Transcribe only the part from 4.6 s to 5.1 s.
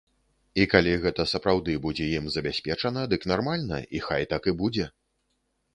будзе.